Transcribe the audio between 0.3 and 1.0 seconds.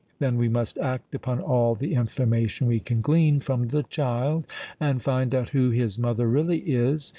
we must